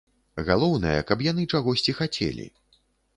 [0.47, 2.47] Галоўнае, каб яны чагосьці хацелі.